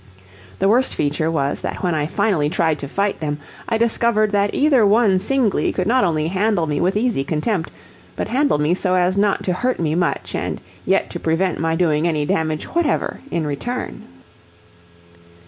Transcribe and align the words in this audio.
The 0.57 0.67
worst 0.67 0.95
feature 0.95 1.29
was 1.29 1.61
that 1.61 1.83
when 1.83 1.93
I 1.93 2.07
finally 2.07 2.49
tried 2.49 2.79
to 2.79 2.87
fight 2.87 3.19
them 3.19 3.37
I 3.69 3.77
discovered 3.77 4.31
that 4.31 4.49
either 4.55 4.83
one 4.83 5.19
singly 5.19 5.71
could 5.71 5.85
not 5.85 6.03
only 6.03 6.27
handle 6.29 6.65
me 6.65 6.81
with 6.81 6.97
easy 6.97 7.23
contempt, 7.23 7.69
but 8.15 8.27
handle 8.27 8.57
me 8.57 8.73
so 8.73 8.95
as 8.95 9.15
not 9.15 9.43
to 9.43 9.53
hurt 9.53 9.79
me 9.79 9.93
much 9.93 10.33
and 10.33 10.59
yet 10.87 11.11
to 11.11 11.19
prevent 11.19 11.59
my 11.59 11.75
doing 11.75 12.07
any 12.07 12.25
damage 12.25 12.63
whatever 12.65 13.19
in 13.29 13.45
return. 13.45 14.07